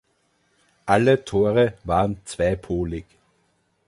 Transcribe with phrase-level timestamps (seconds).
[0.87, 3.05] Alle Tore waren zweipolig.